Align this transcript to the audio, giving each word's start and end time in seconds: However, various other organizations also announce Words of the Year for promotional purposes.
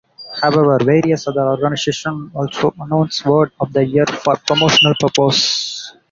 However, 0.41 0.79
various 0.83 1.27
other 1.27 1.43
organizations 1.47 2.31
also 2.33 2.73
announce 2.79 3.23
Words 3.23 3.51
of 3.59 3.71
the 3.71 3.85
Year 3.85 4.07
for 4.07 4.35
promotional 4.47 4.95
purposes. 4.99 5.93